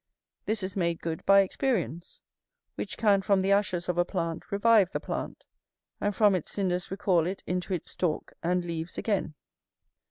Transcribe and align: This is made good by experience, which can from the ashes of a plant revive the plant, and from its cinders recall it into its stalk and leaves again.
This 0.45 0.63
is 0.63 0.75
made 0.75 0.99
good 0.99 1.23
by 1.27 1.41
experience, 1.41 2.21
which 2.73 2.97
can 2.97 3.21
from 3.21 3.41
the 3.41 3.51
ashes 3.51 3.87
of 3.87 3.99
a 3.99 4.03
plant 4.03 4.51
revive 4.51 4.91
the 4.93 4.99
plant, 4.99 5.45
and 5.99 6.15
from 6.15 6.33
its 6.33 6.49
cinders 6.49 6.89
recall 6.89 7.27
it 7.27 7.43
into 7.45 7.71
its 7.75 7.91
stalk 7.91 8.33
and 8.41 8.65
leaves 8.65 8.97
again. 8.97 9.35